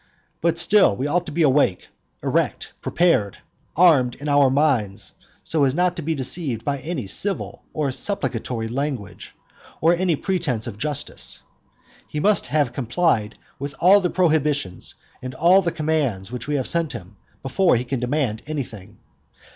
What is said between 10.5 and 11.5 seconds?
of justice.